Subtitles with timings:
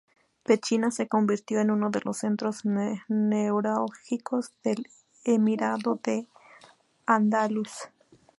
[0.43, 2.61] Pechina se convirtió en uno de los centros
[3.07, 4.87] neurálgicos del
[5.25, 6.27] emirato de
[7.05, 7.69] al-Ándalus.